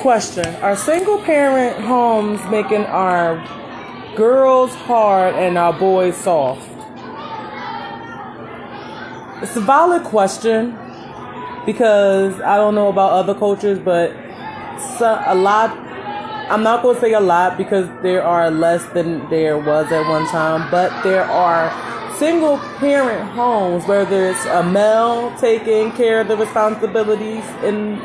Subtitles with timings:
[0.00, 3.36] Question Are single parent homes making our
[4.16, 6.66] girls hard and our boys soft?
[9.42, 10.70] It's a valid question
[11.66, 14.12] because I don't know about other cultures, but
[15.02, 15.76] a lot.
[16.48, 20.08] I'm not going to say a lot because there are less than there was at
[20.08, 21.68] one time, but there are
[22.16, 28.00] single parent homes where there's a male taking care of the responsibilities in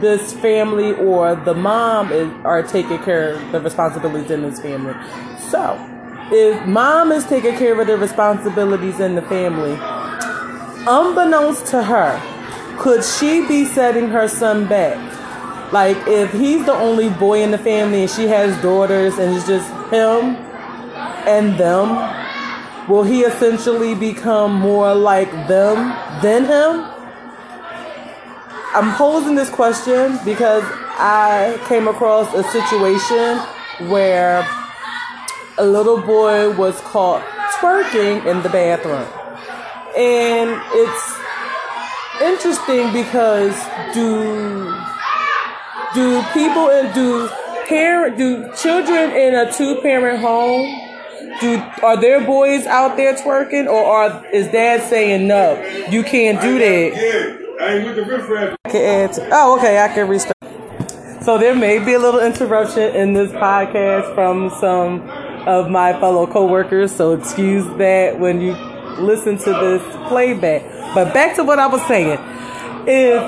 [0.00, 4.94] this family or the mom is are taking care of the responsibilities in this family.
[5.50, 5.78] So,
[6.32, 9.76] if mom is taking care of the responsibilities in the family,
[10.86, 12.18] unbeknownst to her,
[12.78, 14.98] could she be setting her son back?
[15.72, 19.46] Like if he's the only boy in the family and she has daughters and it's
[19.46, 20.36] just him
[21.26, 25.76] and them, will he essentially become more like them
[26.22, 26.99] than him?
[28.72, 30.62] I'm posing this question because
[30.96, 33.38] I came across a situation
[33.90, 34.46] where
[35.58, 37.22] a little boy was caught
[37.58, 39.08] twerking in the bathroom.
[39.96, 41.20] And it's
[42.22, 43.56] interesting because
[43.92, 44.72] do
[45.94, 47.28] do people and do
[47.66, 50.66] parent do children in a two parent home
[51.40, 56.40] do are there boys out there twerking or are is dad saying no you can't
[56.40, 57.39] do that
[59.32, 60.36] oh okay i can restart.
[61.22, 65.02] So there may be a little interruption in this podcast from some
[65.46, 68.52] of my fellow coworkers so excuse that when you
[68.98, 70.62] listen to this playback.
[70.94, 72.18] But back to what I was saying.
[72.86, 73.22] If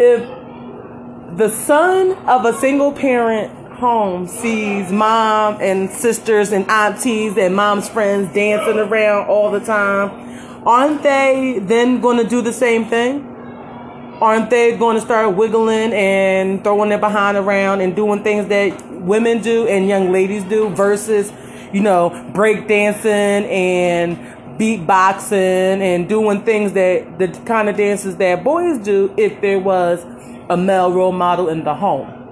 [0.00, 7.54] if the son of a single parent home sees mom and sisters and aunties and
[7.54, 12.86] mom's friends dancing around all the time, aren't they then going to do the same
[12.86, 13.30] thing?
[14.20, 18.90] Aren't they going to start wiggling and throwing their behind around and doing things that
[18.90, 21.32] women do and young ladies do versus,
[21.72, 24.16] you know, break dancing and
[24.58, 25.32] beatboxing
[25.80, 30.04] and doing things that the kind of dances that boys do if there was
[30.48, 32.23] a male role model in the home.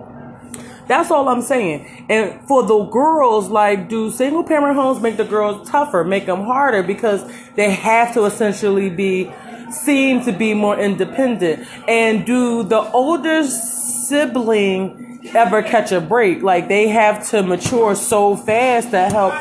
[0.87, 2.06] That's all I'm saying.
[2.09, 6.43] And for the girls, like, do single parent homes make the girls tougher, make them
[6.43, 9.32] harder because they have to essentially be
[9.70, 11.66] seen to be more independent?
[11.88, 16.43] And do the older sibling ever catch a break?
[16.43, 19.34] Like, they have to mature so fast to help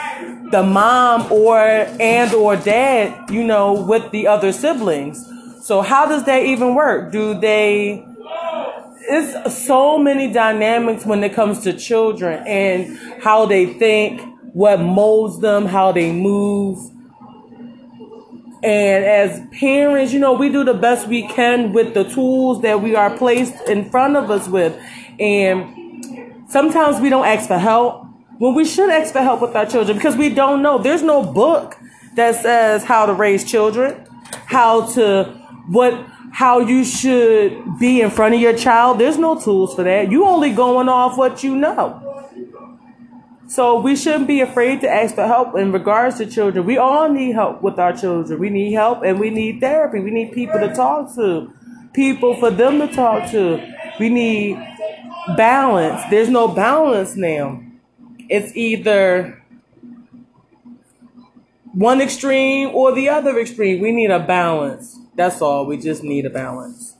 [0.51, 5.27] the mom or and or dad, you know, with the other siblings.
[5.61, 7.11] So how does that even work?
[7.11, 8.05] Do they
[9.09, 14.21] it's so many dynamics when it comes to children and how they think,
[14.53, 16.77] what molds them, how they move.
[18.63, 22.81] And as parents, you know, we do the best we can with the tools that
[22.81, 24.79] we are placed in front of us with.
[25.19, 28.05] And sometimes we don't ask for help
[28.37, 30.77] when we should ask for help with our children because we don't know.
[30.77, 31.77] There's no book
[32.15, 34.05] that says how to raise children,
[34.45, 35.23] how to
[35.69, 35.93] what
[36.41, 38.99] how you should be in front of your child.
[38.99, 40.11] There's no tools for that.
[40.11, 42.07] You only going off what you know.
[43.47, 46.65] So we shouldn't be afraid to ask for help in regards to children.
[46.65, 48.39] We all need help with our children.
[48.39, 49.99] We need help and we need therapy.
[49.99, 51.53] We need people to talk to,
[51.93, 53.61] people for them to talk to.
[53.99, 54.55] We need
[55.37, 56.01] balance.
[56.09, 57.61] There's no balance now
[58.31, 59.43] it's either
[61.73, 63.81] one extreme or the other extreme.
[63.81, 65.00] We need a balance.
[65.15, 65.65] That's all.
[65.65, 66.95] We just need a balance.